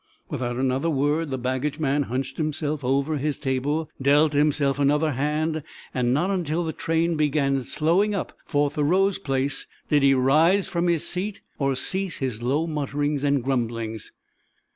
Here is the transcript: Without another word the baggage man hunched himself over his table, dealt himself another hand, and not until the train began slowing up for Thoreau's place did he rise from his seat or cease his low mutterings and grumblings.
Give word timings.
Without 0.29 0.55
another 0.55 0.89
word 0.89 1.29
the 1.29 1.37
baggage 1.37 1.77
man 1.77 2.01
hunched 2.09 2.37
himself 2.37 2.83
over 2.83 3.17
his 3.17 3.37
table, 3.37 3.87
dealt 4.01 4.33
himself 4.33 4.79
another 4.79 5.11
hand, 5.11 5.61
and 5.93 6.11
not 6.11 6.31
until 6.31 6.63
the 6.63 6.73
train 6.73 7.15
began 7.15 7.61
slowing 7.61 8.15
up 8.15 8.35
for 8.47 8.71
Thoreau's 8.71 9.19
place 9.19 9.67
did 9.89 10.01
he 10.01 10.15
rise 10.15 10.67
from 10.67 10.87
his 10.87 11.07
seat 11.07 11.41
or 11.59 11.75
cease 11.75 12.17
his 12.17 12.41
low 12.41 12.65
mutterings 12.65 13.23
and 13.23 13.43
grumblings. 13.43 14.11